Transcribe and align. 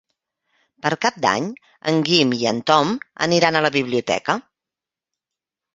Per 0.85 0.91
Cap 1.05 1.19
d'Any 1.25 1.49
en 1.91 2.01
Guim 2.09 2.33
i 2.41 2.49
en 2.53 2.63
Tom 2.73 2.97
aniran 3.27 3.59
a 3.59 3.63
la 3.69 3.73
biblioteca. 3.81 4.41